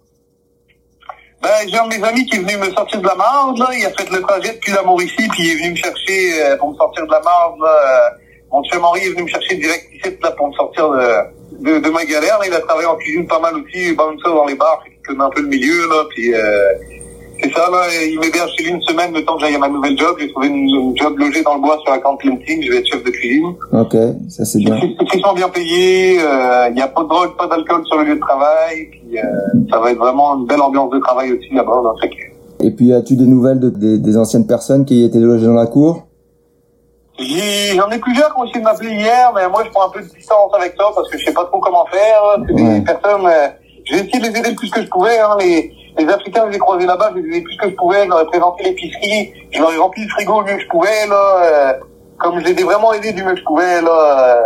Ben, 1.42 1.50
j'ai 1.68 1.78
un 1.78 1.88
de 1.88 1.96
mes 1.98 2.04
amis 2.08 2.25
qui 2.25 2.38
est 2.38 2.40
venu 2.42 2.58
me 2.58 2.72
sortir 2.74 3.02
de 3.02 3.08
la 3.08 3.16
marde, 3.16 3.58
là. 3.58 3.68
Il 3.78 3.84
a 3.86 3.90
fait 3.90 4.10
le 4.12 4.22
trajet 4.22 4.54
depuis 4.54 4.72
la 4.72 4.84
Mauricie, 4.84 5.28
puis 5.30 5.44
il 5.44 5.52
est 5.52 5.56
venu 5.56 5.72
me 5.72 5.75
chercher 5.78 6.44
euh, 6.46 6.58
pour 6.58 6.70
me 6.72 6.75
sortir 6.75 7.06
de 7.06 7.12
la 7.12 7.20
marde, 7.22 7.60
là. 7.60 8.12
Mon 8.54 8.62
tueur 8.62 8.86
Henri 8.86 9.02
est 9.02 9.10
venu 9.10 9.24
me 9.24 9.28
chercher 9.28 9.56
direct 9.56 9.90
ici, 9.92 10.14
là, 10.22 10.30
pour 10.38 10.48
me 10.48 10.54
sortir 10.54 10.88
de, 10.92 11.66
de, 11.66 11.80
de 11.80 11.90
ma 11.90 12.06
galère. 12.06 12.38
Là, 12.38 12.46
il 12.48 12.54
a 12.54 12.60
travaillé 12.60 12.88
en 12.88 12.96
cuisine 12.98 13.26
pas 13.26 13.40
mal 13.40 13.56
aussi, 13.56 13.94
bouncer 13.96 14.24
dans 14.26 14.46
les 14.46 14.54
bars, 14.54 14.80
il 14.86 15.02
connaît 15.02 15.24
un 15.24 15.30
peu 15.32 15.42
le 15.42 15.48
milieu, 15.48 15.90
là, 15.90 16.06
puis 16.12 16.36
euh, 16.36 16.40
c'est 17.42 17.52
ça, 17.52 17.68
là, 17.72 17.82
il 18.08 18.20
m'héberge 18.20 18.52
chez 18.56 18.66
lui 18.66 18.74
une 18.74 18.82
semaine, 18.84 19.12
le 19.12 19.26
temps 19.26 19.38
que 19.38 19.42
j'aille 19.42 19.56
à 19.56 19.58
ma 19.58 19.70
nouvelle 19.70 19.98
job. 19.98 20.16
J'ai 20.20 20.30
trouvé 20.30 20.50
une, 20.50 20.96
job 20.96 21.18
logé 21.18 21.42
dans 21.42 21.56
le 21.56 21.62
bois 21.62 21.80
sur 21.84 21.92
la 21.92 21.98
camp 21.98 22.16
Clementine, 22.18 22.62
je 22.62 22.72
vais 22.72 22.78
être 22.78 22.86
chef 22.86 23.04
de 23.04 23.10
cuisine. 23.10 23.56
Ok, 23.72 23.98
ça 24.30 24.46
c'est 24.46 24.60
bien. 24.60 24.80
Ils 24.80 25.22
sont 25.22 25.34
bien 25.34 25.50
payés, 25.50 26.20
euh, 26.22 26.68
il 26.70 26.76
n'y 26.76 26.82
a 26.82 26.88
pas 26.90 27.02
de 27.02 27.10
drogue, 27.10 27.36
pas 27.36 27.48
d'alcool 27.48 27.84
sur 27.88 27.98
le 27.98 28.06
lieu 28.06 28.16
de 28.16 28.20
travail, 28.20 28.88
puis 28.92 29.18
euh, 29.18 29.24
ça 29.72 29.80
va 29.80 29.92
être 29.92 29.98
vraiment 29.98 30.38
une 30.38 30.46
belle 30.46 30.62
ambiance 30.62 30.92
de 30.92 31.00
travail 31.00 31.34
aussi 31.34 31.52
là-bas, 31.52 31.82
là. 31.84 31.94
Et 32.60 32.70
puis, 32.70 32.94
as-tu 32.94 33.16
des 33.16 33.26
nouvelles 33.26 33.60
de, 33.60 33.70
des, 33.70 33.98
des 33.98 34.16
anciennes 34.16 34.46
personnes 34.46 34.86
qui 34.86 35.04
étaient 35.04 35.20
logées 35.20 35.48
dans 35.48 35.54
la 35.54 35.66
cour? 35.66 36.04
J'en 37.75 37.89
ai, 37.89 38.00
plusieurs 38.00 38.34
qui 38.34 38.39
ont 38.39 38.44
essayé 38.44 38.60
de 38.60 38.65
m'appeler 38.65 38.92
hier, 38.92 39.32
mais 39.34 39.48
moi 39.48 39.63
je 39.65 39.70
prends 39.70 39.88
un 39.88 39.89
peu 39.89 40.01
de 40.01 40.08
distance 40.08 40.51
avec 40.53 40.74
ça 40.77 40.86
parce 40.94 41.10
que 41.10 41.18
je 41.18 41.25
sais 41.25 41.34
pas 41.34 41.46
trop 41.46 41.60
comment 41.60 41.86
faire. 41.86 42.22
C'est 42.48 42.53
des 42.53 42.82
personnes, 42.82 43.25
euh, 43.25 43.48
j'ai 43.86 43.96
essayé 43.96 44.20
de 44.20 44.24
les 44.27 44.39
aider 44.39 44.50
le 44.50 44.56
plus 44.56 44.70
que 44.70 44.82
je 44.82 44.88
pouvais. 44.88 45.20
Hein. 45.20 45.38
Les, 45.39 45.74
les 45.98 46.08
Africains, 46.10 46.46
je 46.48 46.53
les 46.53 46.60
croisés 46.60 46.86
là-bas, 46.86 47.12
je 47.15 47.22
les 47.22 47.25
ai 47.25 47.38
aidés 47.38 47.42
plus 47.44 47.58
que 47.58 47.70
je 47.70 47.75
pouvais. 47.75 48.03
Je 48.03 48.10
leur 48.10 48.22
ai 48.22 48.25
présenté 48.25 48.63
l'épicerie, 48.63 49.34
je 49.51 49.60
leur 49.60 49.72
ai 49.72 49.77
rempli 49.77 50.03
le 50.03 50.10
frigo 50.10 50.42
le 50.42 50.48
mieux 50.48 50.58
que 50.58 50.63
je 50.63 50.70
pouvais. 50.70 51.08
Là, 51.08 51.42
euh, 51.42 51.74
comme 52.18 52.39
je 52.39 52.46
les 52.46 52.60
ai 52.60 52.63
vraiment 52.63 52.94
aidés 52.94 53.13
du 53.13 53.24
mieux 53.24 53.34
que 53.34 53.39
je 53.39 53.46
pouvais, 53.46 53.82
là, 53.82 54.38
euh, 54.38 54.42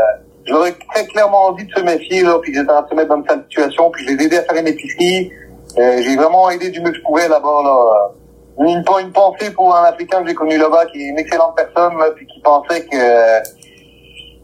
je 0.46 0.54
leur 0.54 0.68
ai 0.68 0.74
très 0.94 1.06
clairement 1.08 1.48
envie 1.48 1.66
de 1.66 1.72
se 1.72 1.82
méfier, 1.82 2.24
là, 2.24 2.38
puis 2.42 2.54
j'étais 2.54 2.72
en 2.72 2.84
train 2.84 2.84
de 2.84 2.90
se 2.90 2.96
mettre 2.96 3.10
dans 3.10 3.24
cette 3.28 3.44
situation, 3.44 3.90
puis 3.92 4.06
je 4.06 4.14
les 4.14 4.24
ai 4.24 4.26
aidés 4.28 4.38
à 4.38 4.44
faire 4.44 4.56
une 4.56 4.68
épicerie. 4.68 5.32
Euh, 5.78 6.02
j'ai 6.02 6.16
vraiment 6.16 6.50
aidé 6.50 6.70
du 6.70 6.82
mieux 6.82 6.92
que 6.92 6.98
je 6.98 7.04
pouvais 7.04 7.28
là-bas. 7.28 7.62
Là 7.64 8.12
une, 8.60 8.84
une 9.02 9.12
pensée 9.12 9.52
pour 9.52 9.76
un 9.76 9.84
Africain 9.84 10.22
que 10.22 10.30
j'ai 10.30 10.36
connu 10.36 10.58
là-bas, 10.58 10.86
qui 10.88 11.02
est 11.02 11.08
une 11.10 11.20
excellente 11.20 11.56
personne, 11.56 11.94
puis 12.16 12.26
qui 12.26 12.40
pensait 12.42 12.86
que 12.86 12.96
euh, 12.96 13.40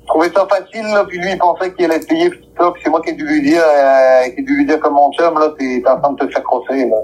trouvait 0.08 0.30
ça 0.30 0.48
facile, 0.50 0.86
là, 0.94 1.04
puis 1.08 1.18
lui 1.18 1.32
il 1.32 1.38
pensait 1.38 1.74
qu'il 1.74 1.86
allait 1.86 2.00
payer 2.06 2.30
tout 2.30 2.38
ça, 2.58 2.72
puis 2.72 2.82
c'est 2.84 2.90
moi 2.90 3.02
qui 3.02 3.10
ai 3.10 3.14
dû 3.14 3.26
lui 3.26 3.42
dire, 3.42 3.64
euh, 3.64 4.30
qui 4.30 4.42
ai 4.42 4.44
dû 4.44 4.56
lui 4.56 4.66
dire 4.66 4.80
comme 4.80 4.94
mon 4.94 5.12
chum, 5.14 5.38
là, 5.40 5.54
t'es 5.58 5.82
en 5.88 6.00
train 6.00 6.12
de 6.14 6.26
te 6.26 6.32
faire 6.32 6.44
crosser, 6.44 6.86
là. 6.90 6.98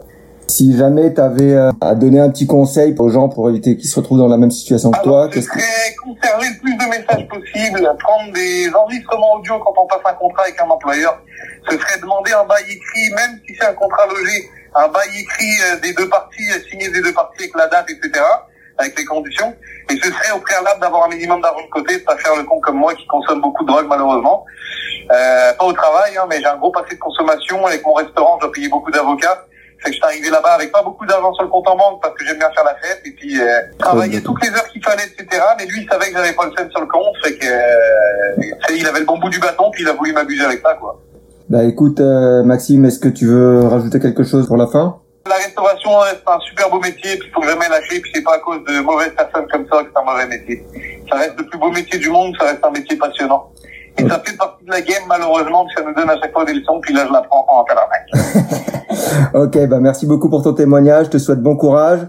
Si 0.47 0.75
jamais 0.75 1.13
tu 1.13 1.21
avais 1.21 1.53
euh, 1.53 1.71
à 1.79 1.93
donner 1.93 2.19
un 2.19 2.29
petit 2.31 2.47
conseil 2.47 2.95
aux 2.97 3.09
gens 3.09 3.29
pour 3.29 3.47
éviter 3.49 3.77
qu'ils 3.77 3.87
se 3.87 3.99
retrouvent 3.99 4.17
dans 4.17 4.27
la 4.27 4.37
même 4.37 4.49
situation 4.49 4.89
que 4.89 5.01
toi, 5.03 5.29
qu'est-ce 5.29 5.47
que 5.47 5.59
conserver 6.03 6.47
le 6.47 6.59
plus 6.59 6.75
de 6.75 6.89
messages 6.89 7.27
possible, 7.27 7.95
prendre 7.99 8.33
des 8.33 8.67
enregistrements 8.73 9.35
audio 9.35 9.59
quand 9.59 9.73
on 9.79 9.85
passe 9.85 10.01
un 10.05 10.15
contrat 10.15 10.43
avec 10.43 10.59
un 10.59 10.67
employeur. 10.67 11.21
Ce 11.69 11.77
serait 11.77 12.01
demander 12.01 12.31
un 12.33 12.45
bail 12.45 12.63
écrit, 12.63 13.13
même 13.15 13.39
si 13.47 13.55
c'est 13.59 13.67
un 13.67 13.73
contrat 13.73 14.07
logé, 14.07 14.49
un 14.75 14.87
bail 14.87 15.09
écrit 15.19 15.57
euh, 15.63 15.79
des 15.79 15.93
deux 15.93 16.09
parties, 16.09 16.51
euh, 16.51 16.59
signé 16.69 16.89
des 16.89 17.01
deux 17.01 17.13
parties 17.13 17.43
avec 17.43 17.55
la 17.55 17.67
date, 17.67 17.89
etc., 17.89 18.23
avec 18.77 18.97
les 18.97 19.05
conditions. 19.05 19.55
Et 19.89 19.95
ce 19.95 20.09
serait 20.09 20.31
au 20.31 20.39
préalable 20.39 20.79
d'avoir 20.79 21.05
un 21.05 21.09
minimum 21.09 21.41
d'argent 21.41 21.61
de 21.61 21.69
côté, 21.69 21.97
de 21.97 22.03
pas 22.03 22.15
faire 22.17 22.35
le 22.35 22.43
con 22.43 22.59
comme 22.61 22.77
moi 22.77 22.93
qui 22.93 23.05
consomme 23.07 23.41
beaucoup 23.41 23.63
de 23.63 23.69
drogue 23.69 23.87
malheureusement. 23.87 24.45
Euh, 25.11 25.53
pas 25.53 25.65
au 25.65 25.73
travail, 25.73 26.15
hein, 26.17 26.25
mais 26.29 26.39
j'ai 26.39 26.47
un 26.47 26.57
gros 26.57 26.71
passé 26.71 26.95
de 26.95 26.99
consommation. 26.99 27.65
Avec 27.65 27.85
mon 27.85 27.93
restaurant, 27.93 28.37
je 28.37 28.45
dois 28.45 28.53
payer 28.53 28.69
beaucoup 28.69 28.91
d'avocats. 28.91 29.45
Fait 29.79 29.89
que 29.89 29.95
je 29.95 29.95
suis 29.95 30.03
arrivé 30.03 30.29
là-bas 30.29 30.55
avec 30.55 30.71
pas 30.71 30.81
beaucoup 30.81 31.05
d'argent 31.05 31.33
sur 31.33 31.43
le 31.43 31.49
compte 31.49 31.67
en 31.67 31.75
banque 31.77 32.01
parce 32.01 32.13
que 32.13 32.25
j'aime 32.25 32.37
bien 32.37 32.49
faire 32.51 32.65
la 32.65 32.75
fête 32.75 33.01
et 33.05 33.11
puis 33.11 33.39
euh, 33.39 33.61
travailler 33.77 34.21
toutes 34.21 34.43
les 34.43 34.49
heures 34.49 34.67
qu'il 34.67 34.83
fallait, 34.83 35.05
etc. 35.05 35.41
Mais 35.57 35.65
lui, 35.65 35.83
il 35.83 35.89
savait 35.89 36.11
que 36.11 36.17
j'avais 36.17 36.33
pas 36.33 36.45
le 36.45 36.51
scène 36.57 36.69
sur 36.69 36.81
le 36.81 36.87
compte, 36.87 37.15
fait 37.23 37.37
que 37.37 37.45
euh, 37.45 38.75
il 38.75 38.85
avait 38.85 38.99
le 38.99 39.05
bon 39.05 39.17
bout 39.17 39.29
du 39.29 39.39
bâton 39.39 39.71
puis 39.71 39.83
il 39.83 39.89
a 39.89 39.93
voulu 39.93 40.11
m'abuser 40.11 40.43
avec 40.43 40.61
ça, 40.61 40.73
quoi. 40.73 40.99
Bah 41.49 41.63
écoute, 41.63 41.99
euh, 41.99 42.43
Maxime, 42.43 42.85
est-ce 42.85 42.99
que 42.99 43.09
tu 43.09 43.25
veux 43.25 43.65
rajouter 43.65 43.99
quelque 43.99 44.23
chose 44.23 44.45
pour 44.45 44.55
la 44.55 44.67
fin? 44.67 44.99
La 45.27 45.33
restauration 45.33 45.97
reste 45.97 46.21
un 46.27 46.39
super 46.41 46.69
beau 46.69 46.79
métier, 46.79 47.17
puis 47.17 47.27
il 47.27 47.33
faut 47.33 47.41
jamais 47.41 47.67
lâcher, 47.67 47.99
puis 47.99 48.11
c'est 48.13 48.21
pas 48.21 48.35
à 48.35 48.37
cause 48.37 48.63
de 48.65 48.79
mauvaises 48.81 49.15
personnes 49.17 49.47
comme 49.51 49.65
ça 49.65 49.81
que 49.81 49.89
c'est 49.91 49.99
un 49.99 50.05
mauvais 50.05 50.27
métier. 50.27 50.63
Ça 51.09 51.17
reste 51.17 51.33
le 51.39 51.47
plus 51.47 51.57
beau 51.57 51.71
métier 51.71 51.97
du 51.97 52.11
monde, 52.11 52.35
ça 52.39 52.45
reste 52.45 52.63
un 52.63 52.69
métier 52.69 52.95
passionnant. 52.97 53.49
Et 53.97 54.07
ça 54.07 54.21
fait 54.23 54.37
partie 54.37 54.63
de 54.63 54.69
la 54.69 54.81
game, 54.81 55.01
malheureusement, 55.07 55.65
que 55.65 55.81
ça 55.81 55.87
nous 55.87 55.95
donne 55.95 56.11
à 56.11 56.19
chaque 56.19 56.33
fois 56.33 56.45
des 56.45 56.53
leçons, 56.53 56.79
puis 56.81 56.93
là, 56.93 57.07
je 57.07 57.13
l'apprends 57.13 57.43
en 57.49 57.63
tabarnak. 57.63 59.33
ok, 59.33 59.67
bah 59.67 59.79
merci 59.79 60.05
beaucoup 60.05 60.29
pour 60.29 60.43
ton 60.43 60.53
témoignage, 60.53 61.07
je 61.07 61.11
te 61.11 61.17
souhaite 61.17 61.41
bon 61.41 61.55
courage. 61.55 62.01